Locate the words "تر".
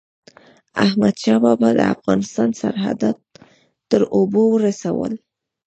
3.89-4.01